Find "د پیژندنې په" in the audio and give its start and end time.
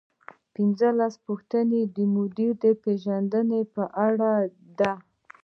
2.63-3.83